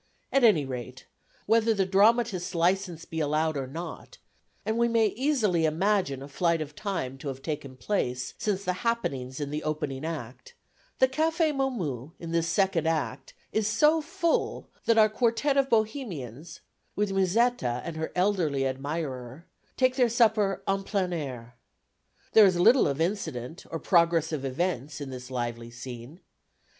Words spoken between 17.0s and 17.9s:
Musetta